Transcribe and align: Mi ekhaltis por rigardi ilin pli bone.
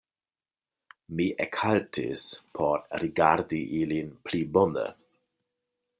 Mi 1.17 1.27
ekhaltis 1.45 2.25
por 2.61 2.81
rigardi 3.05 3.63
ilin 3.81 4.11
pli 4.29 4.45
bone. 4.57 4.91